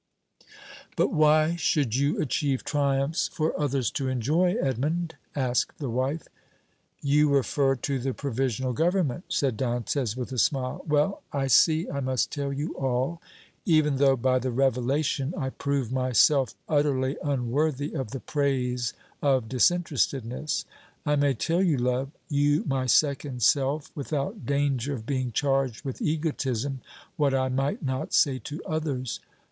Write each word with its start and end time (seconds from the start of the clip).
"But 0.95 1.13
why 1.13 1.55
should 1.57 1.93
you 1.95 2.19
achieve 2.19 2.63
triumphs 2.63 3.27
for 3.31 3.53
others 3.61 3.91
to 3.91 4.07
enjoy, 4.07 4.55
Edmond?" 4.59 5.13
asked 5.35 5.77
the 5.77 5.91
wife. 5.91 6.27
"You 7.03 7.29
refer 7.29 7.75
to 7.75 7.99
the 7.99 8.11
Provisional 8.15 8.73
Government," 8.73 9.25
said 9.29 9.59
Dantès 9.59 10.17
with 10.17 10.31
a 10.31 10.39
smile. 10.39 10.83
"Well, 10.87 11.21
I 11.31 11.45
see 11.45 11.87
I 11.87 11.99
must 11.99 12.31
tell 12.31 12.51
you 12.51 12.73
all, 12.77 13.21
even 13.63 13.97
though 13.97 14.15
by 14.15 14.39
the 14.39 14.49
revelation 14.49 15.35
I 15.37 15.51
prove 15.51 15.91
myself 15.91 16.55
utterly 16.67 17.15
unworthy 17.23 17.93
of 17.93 18.09
the 18.09 18.21
praise 18.21 18.93
of 19.21 19.47
disinterestedness. 19.47 20.65
I 21.05 21.15
may 21.15 21.35
tell 21.35 21.61
you, 21.61 21.77
love 21.77 22.09
you 22.27 22.63
my 22.65 22.87
second 22.87 23.43
self 23.43 23.91
without 23.93 24.47
danger 24.47 24.95
of 24.95 25.05
being 25.05 25.31
charged 25.31 25.85
with 25.85 26.01
egotism, 26.01 26.81
what 27.17 27.35
I 27.35 27.49
might 27.49 27.83
not 27.83 28.13
say 28.15 28.39
to 28.39 28.63
others. 28.65 29.19